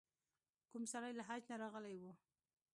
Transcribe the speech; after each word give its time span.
کوم 0.71 0.83
سړی 0.93 1.11
له 1.15 1.23
حج 1.27 1.41
نه 1.51 1.55
راغلی 1.61 1.95
و. 2.01 2.03